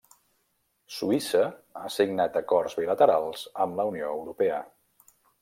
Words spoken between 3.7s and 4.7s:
la Unió Europea.